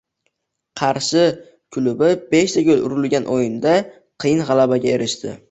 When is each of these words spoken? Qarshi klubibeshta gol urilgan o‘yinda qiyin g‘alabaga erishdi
Qarshi 0.79 1.25
klubibeshta 1.77 2.65
gol 2.71 2.81
urilgan 2.89 3.29
o‘yinda 3.37 3.77
qiyin 4.25 4.43
g‘alabaga 4.51 4.93
erishdi 4.97 5.39